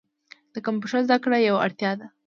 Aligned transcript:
د 0.53 0.55
کمپیوټر 0.65 1.01
زده 1.07 1.17
کړه 1.23 1.37
یوه 1.47 1.59
اړتیا 1.65 1.91
ده. 1.99 2.05